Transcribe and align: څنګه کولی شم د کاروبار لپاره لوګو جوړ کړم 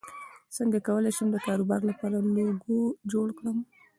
څنګه 0.55 0.77
کولی 0.87 1.11
شم 1.17 1.27
د 1.31 1.37
کاروبار 1.47 1.81
لپاره 1.89 2.17
لوګو 2.35 2.79
جوړ 3.11 3.27
کړم 3.37 3.57